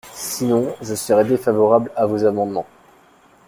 Sinon, 0.15 0.75
je 0.81 0.95
serai 0.95 1.25
défavorable 1.25 1.91
à 1.95 2.07
vos 2.07 2.25
amendements. 2.25 2.65